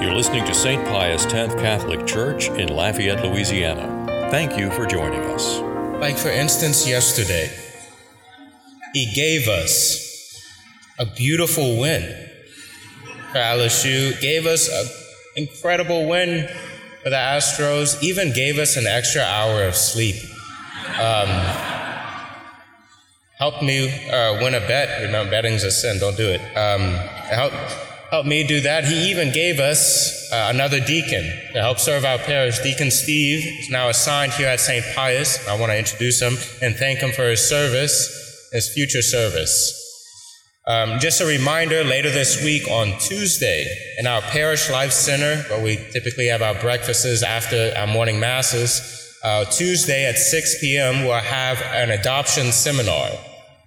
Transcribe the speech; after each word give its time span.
You're 0.00 0.14
listening 0.14 0.44
to 0.44 0.54
St. 0.54 0.84
Pius 0.86 1.26
X 1.26 1.54
Catholic 1.54 2.06
Church 2.06 2.50
in 2.50 2.68
Lafayette, 2.68 3.24
Louisiana. 3.24 4.06
Thank 4.30 4.56
you 4.56 4.70
for 4.70 4.86
joining 4.86 5.22
us. 5.22 5.58
Like, 6.00 6.16
for 6.16 6.28
instance, 6.28 6.86
yesterday, 6.86 7.50
he 8.92 9.12
gave 9.12 9.48
us 9.48 10.40
a 11.00 11.04
beautiful 11.04 11.80
win 11.80 12.02
for 13.32 13.38
LSU, 13.38 14.20
gave 14.20 14.46
us 14.46 14.68
an 14.68 14.86
incredible 15.34 16.08
win 16.08 16.46
for 17.02 17.10
the 17.10 17.16
Astros, 17.16 18.00
even 18.00 18.32
gave 18.32 18.58
us 18.58 18.76
an 18.76 18.86
extra 18.86 19.22
hour 19.22 19.64
of 19.64 19.74
sleep. 19.74 20.14
Um, 21.00 21.28
helped 23.36 23.64
me 23.64 23.88
uh, 24.10 24.34
win 24.34 24.54
a 24.54 24.60
bet. 24.60 25.02
Remember, 25.02 25.28
betting's 25.28 25.64
a 25.64 25.72
sin, 25.72 25.98
don't 25.98 26.16
do 26.16 26.28
it. 26.28 26.40
Um, 26.56 26.92
help, 26.92 27.52
helped 28.10 28.28
me 28.28 28.46
do 28.46 28.60
that. 28.60 28.84
He 28.84 29.10
even 29.10 29.32
gave 29.32 29.60
us 29.60 30.30
uh, 30.32 30.48
another 30.50 30.80
deacon 30.80 31.24
to 31.52 31.60
help 31.60 31.78
serve 31.78 32.04
our 32.04 32.18
parish. 32.18 32.58
Deacon 32.60 32.90
Steve 32.90 33.44
is 33.60 33.70
now 33.70 33.88
assigned 33.88 34.32
here 34.32 34.48
at 34.48 34.60
St. 34.60 34.84
Pius. 34.94 35.46
I 35.46 35.58
want 35.58 35.72
to 35.72 35.78
introduce 35.78 36.20
him 36.20 36.34
and 36.62 36.74
thank 36.76 37.00
him 37.00 37.12
for 37.12 37.28
his 37.28 37.46
service, 37.46 38.48
his 38.52 38.72
future 38.72 39.02
service. 39.02 39.74
Um, 40.66 40.98
just 40.98 41.20
a 41.20 41.26
reminder 41.26 41.82
later 41.82 42.10
this 42.10 42.44
week 42.44 42.68
on 42.70 42.98
Tuesday 42.98 43.66
in 43.98 44.06
our 44.06 44.20
Parish 44.20 44.70
Life 44.70 44.92
Center, 44.92 45.42
where 45.48 45.62
we 45.62 45.76
typically 45.92 46.26
have 46.26 46.42
our 46.42 46.54
breakfasts 46.60 47.22
after 47.22 47.72
our 47.76 47.86
morning 47.86 48.20
masses, 48.20 48.82
uh, 49.24 49.44
Tuesday 49.46 50.06
at 50.06 50.18
6 50.18 50.60
p.m., 50.60 51.04
we'll 51.04 51.14
have 51.14 51.60
an 51.62 51.90
adoption 51.90 52.52
seminar 52.52 53.10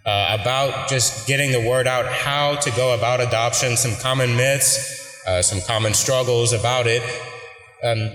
uh, 0.05 0.37
about 0.39 0.89
just 0.89 1.27
getting 1.27 1.51
the 1.51 1.61
word 1.61 1.87
out 1.87 2.05
how 2.05 2.55
to 2.55 2.71
go 2.71 2.93
about 2.93 3.21
adoption, 3.21 3.77
some 3.77 3.95
common 4.01 4.35
myths, 4.35 5.25
uh, 5.27 5.41
some 5.41 5.61
common 5.61 5.93
struggles 5.93 6.53
about 6.53 6.87
it. 6.87 7.03
Um, 7.83 8.09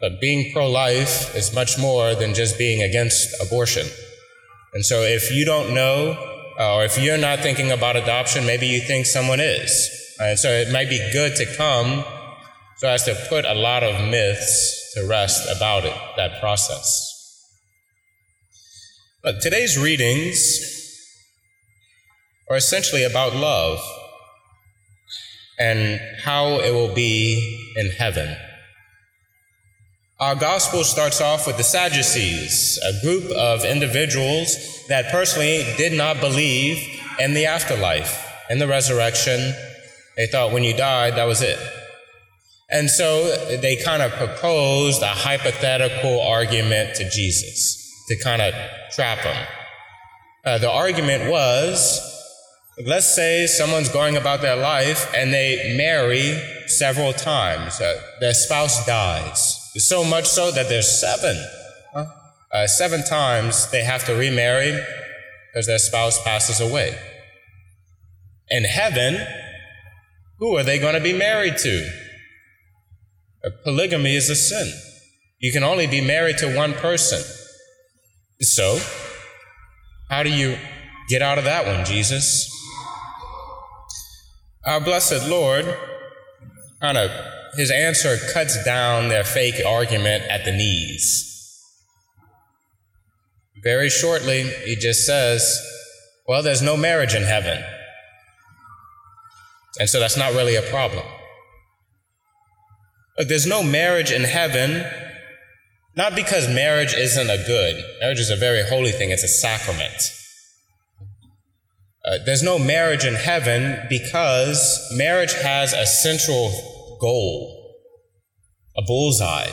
but 0.00 0.20
being 0.20 0.52
pro 0.52 0.70
life 0.70 1.34
is 1.34 1.52
much 1.54 1.78
more 1.78 2.14
than 2.14 2.34
just 2.34 2.56
being 2.56 2.82
against 2.82 3.34
abortion. 3.42 3.86
And 4.74 4.84
so 4.84 5.02
if 5.02 5.32
you 5.32 5.44
don't 5.44 5.74
know, 5.74 6.16
uh, 6.58 6.76
or 6.76 6.84
if 6.84 6.98
you're 6.98 7.18
not 7.18 7.40
thinking 7.40 7.72
about 7.72 7.96
adoption, 7.96 8.46
maybe 8.46 8.66
you 8.66 8.80
think 8.80 9.06
someone 9.06 9.40
is. 9.40 10.14
And 10.20 10.38
so 10.38 10.50
it 10.50 10.72
might 10.72 10.88
be 10.88 10.98
good 11.12 11.36
to 11.36 11.46
come 11.56 12.04
so 12.78 12.88
as 12.88 13.04
to 13.04 13.14
put 13.28 13.44
a 13.44 13.54
lot 13.54 13.82
of 13.82 14.08
myths 14.08 14.92
to 14.94 15.06
rest 15.08 15.48
about 15.56 15.84
it, 15.84 15.96
that 16.16 16.40
process. 16.40 17.06
But 19.22 19.40
today's 19.40 19.76
readings 19.76 20.77
are 22.50 22.56
essentially 22.56 23.04
about 23.04 23.34
love 23.34 23.80
and 25.58 26.00
how 26.22 26.60
it 26.60 26.72
will 26.72 26.94
be 26.94 27.72
in 27.76 27.90
heaven. 27.90 28.36
Our 30.20 30.34
gospel 30.34 30.82
starts 30.82 31.20
off 31.20 31.46
with 31.46 31.56
the 31.58 31.62
Sadducees, 31.64 32.78
a 32.84 33.04
group 33.04 33.30
of 33.30 33.64
individuals 33.64 34.84
that 34.88 35.12
personally 35.12 35.64
did 35.76 35.92
not 35.92 36.20
believe 36.20 36.78
in 37.20 37.34
the 37.34 37.46
afterlife, 37.46 38.26
in 38.50 38.58
the 38.58 38.66
resurrection. 38.66 39.52
They 40.16 40.26
thought 40.26 40.52
when 40.52 40.64
you 40.64 40.74
died, 40.74 41.14
that 41.14 41.26
was 41.26 41.42
it. 41.42 41.58
And 42.70 42.90
so 42.90 43.56
they 43.62 43.76
kind 43.76 44.02
of 44.02 44.10
proposed 44.12 45.02
a 45.02 45.06
hypothetical 45.06 46.20
argument 46.20 46.96
to 46.96 47.08
Jesus 47.08 48.04
to 48.08 48.16
kind 48.18 48.42
of 48.42 48.54
trap 48.92 49.18
him. 49.18 49.46
Uh, 50.44 50.58
the 50.58 50.70
argument 50.70 51.30
was 51.30 52.00
let's 52.86 53.12
say 53.14 53.46
someone's 53.46 53.88
going 53.88 54.16
about 54.16 54.40
their 54.40 54.56
life 54.56 55.12
and 55.14 55.32
they 55.32 55.74
marry 55.76 56.40
several 56.66 57.12
times, 57.12 57.80
uh, 57.80 58.00
their 58.20 58.34
spouse 58.34 58.86
dies. 58.86 59.70
So 59.76 60.04
much 60.04 60.26
so 60.26 60.50
that 60.50 60.68
there's 60.68 61.00
seven. 61.00 61.36
Huh? 61.92 62.06
Uh, 62.52 62.66
seven 62.66 63.04
times 63.04 63.70
they 63.70 63.84
have 63.84 64.04
to 64.06 64.14
remarry 64.14 64.78
because 65.50 65.66
their 65.66 65.78
spouse 65.78 66.22
passes 66.22 66.60
away. 66.60 66.98
In 68.50 68.64
heaven, 68.64 69.26
who 70.38 70.56
are 70.56 70.62
they 70.62 70.78
going 70.78 70.94
to 70.94 71.00
be 71.00 71.12
married 71.12 71.58
to? 71.58 71.90
Uh, 73.44 73.50
polygamy 73.64 74.14
is 74.14 74.30
a 74.30 74.36
sin. 74.36 74.72
You 75.40 75.52
can 75.52 75.62
only 75.62 75.86
be 75.86 76.00
married 76.00 76.38
to 76.38 76.54
one 76.56 76.72
person. 76.74 77.22
So, 78.40 78.80
how 80.08 80.22
do 80.22 80.30
you 80.30 80.56
get 81.08 81.22
out 81.22 81.38
of 81.38 81.44
that 81.44 81.66
one, 81.66 81.84
Jesus? 81.84 82.57
Our 84.68 84.82
blessed 84.82 85.26
Lord 85.26 85.64
kind 86.82 86.98
of 86.98 87.10
his 87.54 87.70
answer 87.70 88.18
cuts 88.34 88.62
down 88.66 89.08
their 89.08 89.24
fake 89.24 89.64
argument 89.66 90.24
at 90.24 90.44
the 90.44 90.52
knees. 90.52 91.24
Very 93.62 93.88
shortly, 93.88 94.42
he 94.42 94.76
just 94.76 95.06
says, 95.06 95.58
Well, 96.26 96.42
there's 96.42 96.60
no 96.60 96.76
marriage 96.76 97.14
in 97.14 97.22
heaven. 97.22 97.64
And 99.80 99.88
so 99.88 100.00
that's 100.00 100.18
not 100.18 100.34
really 100.34 100.56
a 100.56 100.62
problem. 100.62 101.06
Look, 103.18 103.28
there's 103.28 103.46
no 103.46 103.62
marriage 103.62 104.12
in 104.12 104.24
heaven, 104.24 104.84
not 105.96 106.14
because 106.14 106.46
marriage 106.46 106.92
isn't 106.92 107.30
a 107.30 107.42
good. 107.46 107.82
Marriage 108.00 108.20
is 108.20 108.28
a 108.28 108.36
very 108.36 108.68
holy 108.68 108.92
thing, 108.92 109.12
it's 109.12 109.24
a 109.24 109.28
sacrament. 109.28 110.12
Uh, 112.08 112.16
there's 112.24 112.42
no 112.42 112.58
marriage 112.58 113.04
in 113.04 113.14
heaven 113.14 113.86
because 113.90 114.90
marriage 114.96 115.34
has 115.34 115.74
a 115.74 115.84
central 115.84 116.48
goal, 117.02 117.74
a 118.78 118.82
bullseye, 118.82 119.50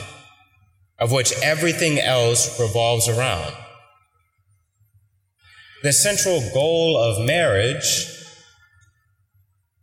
of 0.98 1.12
which 1.12 1.34
everything 1.42 1.98
else 1.98 2.58
revolves 2.58 3.08
around. 3.08 3.52
The 5.82 5.92
central 5.92 6.40
goal 6.54 6.96
of 6.96 7.26
marriage 7.26 8.06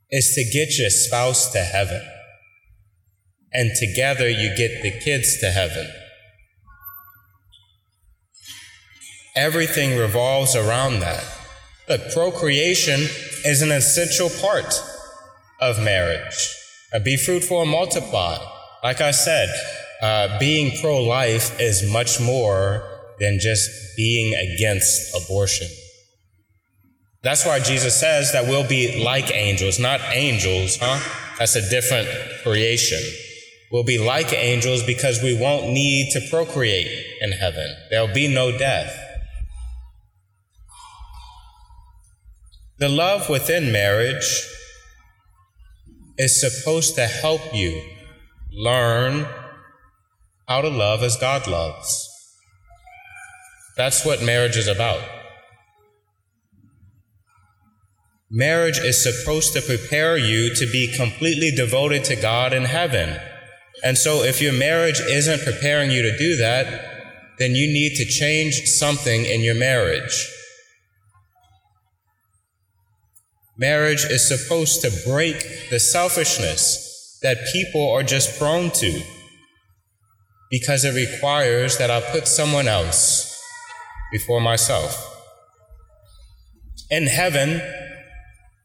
is 0.10 0.34
to 0.34 0.44
get 0.44 0.80
your 0.80 0.90
spouse 0.90 1.52
to 1.52 1.60
heaven. 1.60 2.02
And 3.54 3.70
together 3.80 4.28
you 4.28 4.56
get 4.58 4.82
the 4.82 5.00
kids 5.00 5.40
to 5.42 5.52
heaven. 5.52 5.88
Everything 9.36 10.00
revolves 10.00 10.56
around 10.56 11.02
that. 11.02 11.24
Look, 11.90 12.12
procreation 12.14 13.02
is 13.46 13.62
an 13.62 13.72
essential 13.72 14.30
part 14.42 14.74
of 15.60 15.84
marriage. 15.84 16.56
Uh, 16.94 17.00
be 17.00 17.18
fruitful 17.18 17.62
and 17.62 17.70
multiply. 17.70 18.38
Like 18.84 19.02
I 19.02 19.12
said, 19.12 19.50
uh, 20.02 20.40
being 20.40 20.80
pro 20.80 21.02
life 21.04 21.60
is 21.60 21.92
much 21.92 22.20
more 22.20 22.84
than 23.20 23.40
just 23.40 23.70
being 23.98 24.34
against 24.34 25.16
abortion. 25.16 25.68
That's 27.22 27.46
why 27.46 27.60
Jesus 27.60 27.98
says 27.98 28.34
that 28.34 28.46
we'll 28.46 28.68
be 28.68 29.04
like 29.04 29.32
angels, 29.34 29.80
not 29.80 30.02
angels, 30.12 30.78
huh? 30.80 31.00
That's 31.40 31.56
a 31.56 31.70
different 31.70 32.10
creation. 32.44 33.00
We'll 33.72 33.84
be 33.84 33.98
like 33.98 34.34
angels 34.34 34.84
because 34.84 35.24
we 35.24 35.40
won't 35.40 35.72
need 35.72 36.12
to 36.12 36.22
procreate 36.30 37.06
in 37.22 37.32
heaven. 37.32 37.76
There'll 37.90 38.14
be 38.14 38.28
no 38.28 38.56
death. 38.58 39.03
The 42.80 42.90
love 42.90 43.30
within 43.30 43.72
marriage 43.72 44.50
is 46.18 46.42
supposed 46.42 46.96
to 46.96 47.06
help 47.06 47.54
you 47.54 47.82
learn 48.52 49.28
how 50.48 50.62
to 50.62 50.70
love 50.70 51.04
as 51.04 51.16
God 51.18 51.48
loves. 51.48 52.10
That's 53.78 54.06
what 54.06 54.22
marriage 54.22 54.58
is 54.58 54.68
about. 54.68 55.02
Marriage 58.30 58.80
is 58.80 59.02
supposed 59.02 59.54
to 59.54 59.62
prepare 59.62 60.18
you 60.18 60.56
to 60.56 60.66
be 60.72 60.92
completely 60.96 61.52
devoted 61.52 62.04
to 62.06 62.16
God 62.16 62.54
in 62.54 62.64
heaven. 62.64 63.20
And 63.84 63.98
so, 63.98 64.24
if 64.24 64.42
your 64.42 64.54
marriage 64.54 65.00
isn't 65.00 65.44
preparing 65.44 65.92
you 65.92 66.02
to 66.02 66.18
do 66.18 66.38
that, 66.38 66.66
then 67.38 67.56
you 67.56 67.68
need 67.68 67.96
to 67.98 68.06
change 68.06 68.64
something 68.66 69.26
in 69.26 69.42
your 69.42 69.56
marriage. 69.56 70.33
Marriage 73.58 74.06
is 74.06 74.28
supposed 74.28 74.82
to 74.82 74.92
break 75.08 75.70
the 75.70 75.80
selfishness 75.80 77.20
that 77.22 77.38
people 77.54 77.92
are 77.92 78.04
just 78.04 78.40
prone 78.40 78.72
to 78.72 79.02
because 80.50 80.84
it 80.84 80.96
requires 80.96 81.78
that 81.78 81.92
I 81.92 82.02
put 82.02 82.28
someone 82.28 82.68
else 82.68 83.42
before 84.12 84.42
myself. 84.42 85.10
In 86.90 87.08
heaven, 87.08 87.62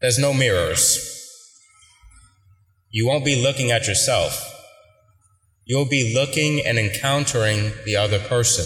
there's 0.01 0.19
no 0.19 0.33
mirrors. 0.33 1.05
You 2.91 3.07
won't 3.07 3.25
be 3.25 3.41
looking 3.41 3.71
at 3.71 3.87
yourself. 3.87 4.45
You'll 5.65 5.89
be 5.89 6.13
looking 6.15 6.65
and 6.65 6.79
encountering 6.79 7.71
the 7.85 7.95
other 7.95 8.19
person 8.19 8.65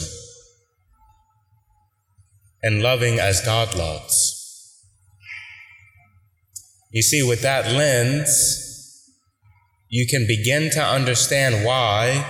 and 2.62 2.82
loving 2.82 3.20
as 3.20 3.42
God 3.42 3.76
loves. 3.76 4.33
You 6.94 7.02
see, 7.02 7.24
with 7.24 7.42
that 7.42 7.72
lens, 7.72 9.10
you 9.90 10.06
can 10.08 10.28
begin 10.28 10.70
to 10.72 10.80
understand 10.80 11.66
why 11.66 12.24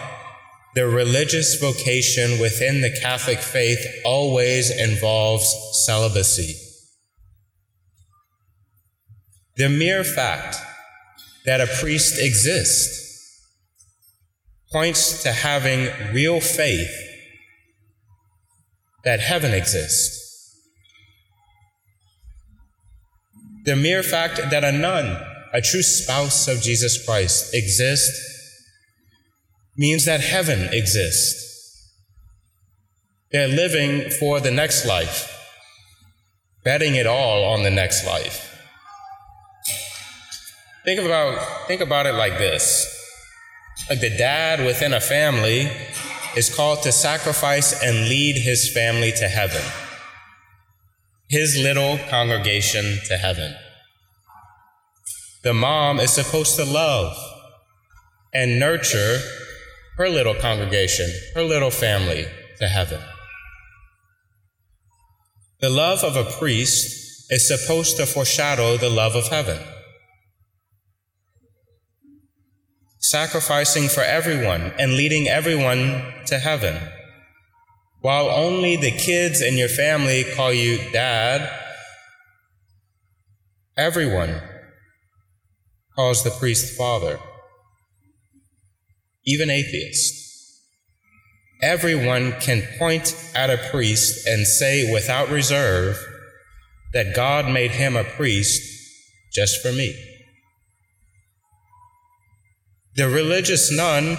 the 0.74 0.88
religious 0.88 1.60
vocation 1.60 2.40
within 2.40 2.80
the 2.80 2.98
Catholic 3.02 3.40
faith 3.40 3.86
always 4.06 4.72
involves 4.72 5.54
celibacy. 5.86 6.56
The 9.58 9.68
mere 9.68 10.06
fact 10.06 10.56
that 11.46 11.60
a 11.60 11.68
priest 11.68 12.16
exists 12.18 13.02
points 14.72 15.22
to 15.24 15.32
having 15.34 15.92
real 16.14 16.40
faith 16.40 16.92
that 19.04 19.20
heaven 19.20 19.54
exists. 19.54 20.23
The 23.64 23.76
mere 23.76 24.04
fact 24.04 24.40
that 24.52 24.64
a 24.64 24.72
nun, 24.72 25.18
a 25.54 25.62
true 25.62 25.84
spouse 25.84 26.48
of 26.48 26.62
Jesus 26.62 27.04
Christ, 27.06 27.54
exists 27.54 28.30
means 29.78 30.06
that 30.06 30.22
heaven 30.22 30.70
exists. 30.74 31.42
They're 33.32 33.48
living 33.48 34.12
for 34.12 34.40
the 34.40 34.52
next 34.52 34.86
life, 34.86 35.30
betting 36.64 36.96
it 36.96 37.08
all 37.08 37.44
on 37.46 37.64
the 37.64 37.72
next 37.72 38.06
life. 38.06 38.50
Think 40.86 41.00
about, 41.02 41.68
think 41.68 41.82
about 41.82 42.06
it 42.06 42.14
like 42.14 42.38
this. 42.38 42.86
Like 43.90 44.02
the 44.02 44.16
dad 44.16 44.66
within 44.66 44.94
a 44.94 45.00
family 45.00 45.72
is 46.36 46.54
called 46.54 46.84
to 46.84 46.92
sacrifice 46.92 47.82
and 47.82 48.10
lead 48.10 48.36
his 48.36 48.72
family 48.72 49.12
to 49.14 49.28
heaven, 49.28 49.62
his 51.30 51.58
little 51.58 51.98
congregation 52.10 53.00
to 53.08 53.18
heaven. 53.18 53.56
The 55.44 55.54
mom 55.54 56.00
is 56.00 56.12
supposed 56.12 56.56
to 56.56 56.66
love 56.66 57.18
and 58.34 58.60
nurture 58.60 59.20
her 59.98 60.10
little 60.10 60.36
congregation, 60.36 61.10
her 61.36 61.44
little 61.44 61.70
family 61.70 62.26
to 62.60 62.68
heaven. 62.68 63.02
The 65.60 65.70
love 65.70 66.04
of 66.04 66.16
a 66.16 66.24
priest 66.24 67.32
is 67.32 67.48
supposed 67.48 67.98
to 67.98 68.06
foreshadow 68.06 68.78
the 68.78 68.90
love 68.90 69.16
of 69.16 69.28
heaven. 69.28 69.60
Sacrificing 73.00 73.88
for 73.88 74.02
everyone 74.02 74.74
and 74.80 74.96
leading 74.96 75.28
everyone 75.28 76.14
to 76.26 76.40
heaven. 76.40 76.78
While 78.04 78.28
only 78.28 78.76
the 78.76 78.92
kids 78.92 79.42
in 79.42 79.56
your 79.56 79.70
family 79.70 80.26
call 80.36 80.52
you 80.52 80.78
dad, 80.92 81.50
everyone 83.78 84.42
calls 85.96 86.22
the 86.22 86.32
priest 86.32 86.78
father 86.78 87.18
even 89.26 89.50
atheists. 89.50 90.60
Everyone 91.62 92.34
can 92.42 92.68
point 92.78 93.16
at 93.34 93.50
a 93.50 93.70
priest 93.72 94.28
and 94.28 94.46
say 94.46 94.92
without 94.92 95.30
reserve 95.30 95.98
that 96.92 97.16
God 97.16 97.48
made 97.48 97.72
him 97.72 97.96
a 97.96 98.04
priest 98.04 98.62
just 99.32 99.62
for 99.62 99.72
me. 99.72 99.96
The 102.98 103.08
religious 103.08 103.72
nun 103.72 104.18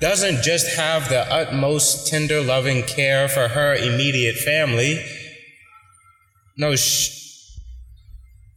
doesn't 0.00 0.42
just 0.42 0.76
have 0.76 1.08
the 1.08 1.20
utmost 1.32 2.06
tender, 2.06 2.40
loving 2.40 2.82
care 2.84 3.28
for 3.28 3.48
her 3.48 3.74
immediate 3.74 4.36
family. 4.36 5.04
No, 6.56 6.76
she, 6.76 7.10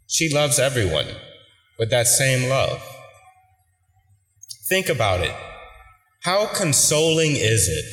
she 0.08 0.34
loves 0.34 0.60
everyone 0.60 1.08
with 1.80 1.90
that 1.90 2.08
same 2.08 2.50
love. 2.50 2.84
Think 4.68 4.90
about 4.90 5.22
it. 5.22 5.36
How 6.22 6.46
consoling 6.46 7.32
is 7.32 7.68
it 7.68 7.86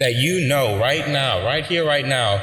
that 0.00 0.14
you 0.14 0.48
know 0.48 0.78
right 0.78 1.08
now, 1.08 1.44
right 1.44 1.64
here, 1.64 1.86
right 1.86 2.06
now, 2.06 2.42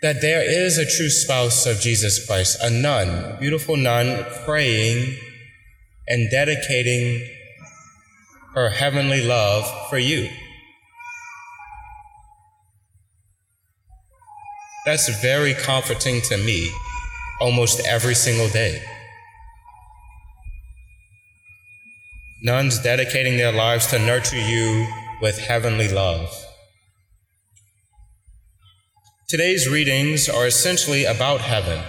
that 0.00 0.22
there 0.22 0.42
is 0.42 0.78
a 0.78 0.86
true 0.86 1.10
spouse 1.10 1.66
of 1.66 1.80
Jesus 1.80 2.26
Christ, 2.26 2.58
a 2.62 2.70
nun, 2.70 3.38
beautiful 3.38 3.76
nun, 3.76 4.24
praying 4.46 5.18
and 6.08 6.30
dedicating 6.30 7.28
her 8.54 8.70
heavenly 8.70 9.24
love 9.24 9.64
for 9.88 9.98
you. 9.98 10.28
That's 14.86 15.08
very 15.20 15.54
comforting 15.54 16.20
to 16.22 16.36
me 16.36 16.70
almost 17.40 17.80
every 17.86 18.14
single 18.14 18.48
day. 18.48 18.82
nuns 22.42 22.78
dedicating 22.78 23.36
their 23.36 23.52
lives 23.52 23.86
to 23.88 23.98
nurture 23.98 24.40
you 24.40 24.86
with 25.20 25.38
heavenly 25.38 25.88
love. 25.88 26.30
Today's 29.28 29.68
readings 29.68 30.28
are 30.28 30.46
essentially 30.46 31.04
about 31.04 31.40
heaven, 31.40 31.82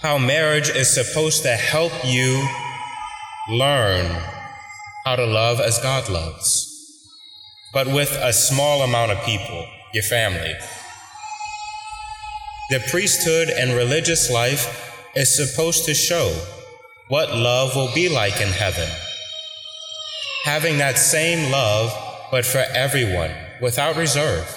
how 0.00 0.18
marriage 0.18 0.70
is 0.70 0.92
supposed 0.92 1.42
to 1.42 1.50
help 1.50 1.92
you 2.04 2.48
learn 3.48 4.39
how 5.04 5.16
to 5.16 5.26
love 5.26 5.60
as 5.60 5.78
God 5.78 6.08
loves, 6.08 7.08
but 7.72 7.86
with 7.86 8.12
a 8.20 8.32
small 8.32 8.82
amount 8.82 9.12
of 9.12 9.24
people, 9.24 9.66
your 9.94 10.02
family. 10.02 10.54
The 12.70 12.80
priesthood 12.90 13.48
and 13.48 13.72
religious 13.72 14.30
life 14.30 15.02
is 15.16 15.34
supposed 15.34 15.84
to 15.86 15.94
show 15.94 16.34
what 17.08 17.34
love 17.34 17.74
will 17.74 17.92
be 17.94 18.08
like 18.08 18.40
in 18.40 18.48
heaven 18.48 18.88
having 20.44 20.78
that 20.78 20.98
same 20.98 21.50
love, 21.50 21.92
but 22.30 22.46
for 22.46 22.64
everyone, 22.74 23.30
without 23.60 23.96
reserve. 23.96 24.56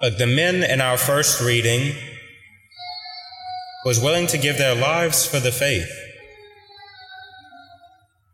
But 0.00 0.18
the 0.18 0.26
men 0.26 0.62
in 0.62 0.80
our 0.80 0.96
first 0.96 1.42
reading 1.42 1.94
was 3.84 4.00
willing 4.00 4.26
to 4.28 4.38
give 4.38 4.56
their 4.56 4.74
lives 4.74 5.26
for 5.26 5.38
the 5.38 5.52
faith. 5.52 5.90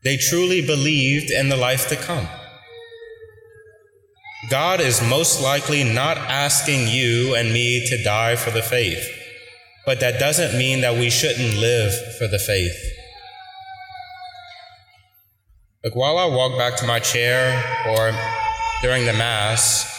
They 0.06 0.16
truly 0.16 0.64
believed 0.64 1.32
in 1.32 1.48
the 1.48 1.56
life 1.56 1.88
to 1.88 1.96
come. 1.96 2.28
God 4.48 4.80
is 4.80 5.02
most 5.10 5.42
likely 5.42 5.82
not 5.82 6.16
asking 6.16 6.86
you 6.86 7.34
and 7.34 7.52
me 7.52 7.84
to 7.88 8.04
die 8.04 8.36
for 8.36 8.52
the 8.52 8.62
faith, 8.62 9.04
but 9.84 9.98
that 9.98 10.20
doesn't 10.20 10.56
mean 10.56 10.82
that 10.82 10.94
we 10.94 11.10
shouldn't 11.10 11.58
live 11.58 11.92
for 12.18 12.28
the 12.28 12.38
faith. 12.38 12.78
Like 15.82 15.96
while 15.96 16.18
I 16.18 16.26
walk 16.26 16.56
back 16.56 16.76
to 16.76 16.86
my 16.86 17.00
chair 17.00 17.60
or 17.88 18.12
during 18.82 19.06
the 19.06 19.12
Mass, 19.12 19.92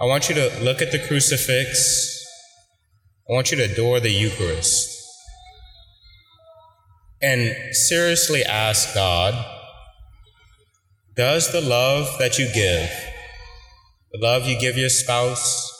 I 0.00 0.04
want 0.04 0.28
you 0.28 0.36
to 0.36 0.52
look 0.62 0.80
at 0.80 0.92
the 0.92 1.00
crucifix. 1.00 2.24
I 3.28 3.32
want 3.32 3.50
you 3.50 3.56
to 3.56 3.64
adore 3.64 3.98
the 3.98 4.10
Eucharist. 4.10 4.95
And 7.22 7.74
seriously 7.74 8.44
ask 8.44 8.94
God 8.94 9.34
Does 11.14 11.50
the 11.50 11.60
love 11.60 12.18
that 12.18 12.38
you 12.38 12.46
give, 12.52 12.90
the 14.12 14.18
love 14.20 14.46
you 14.46 14.58
give 14.58 14.76
your 14.76 14.90
spouse, 14.90 15.72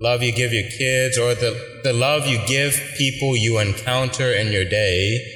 love 0.00 0.22
you 0.22 0.32
give 0.32 0.52
your 0.52 0.68
kids, 0.70 1.18
or 1.18 1.34
the, 1.34 1.80
the 1.82 1.92
love 1.92 2.26
you 2.26 2.38
give 2.46 2.80
people 2.96 3.36
you 3.36 3.58
encounter 3.58 4.30
in 4.30 4.52
your 4.52 4.64
day, 4.64 5.26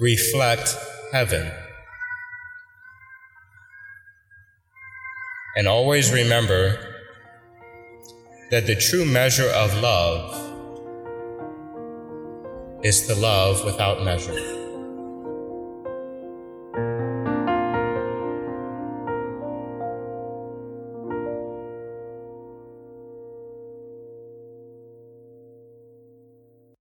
reflect 0.00 0.76
heaven. 1.12 1.52
And 5.56 5.68
always 5.68 6.12
remember 6.12 6.78
that 8.50 8.66
the 8.66 8.74
true 8.74 9.04
measure 9.04 9.48
of 9.50 9.80
love 9.80 10.49
is 12.82 13.06
to 13.06 13.14
love 13.14 13.64
without 13.64 14.02
measure. 14.04 14.59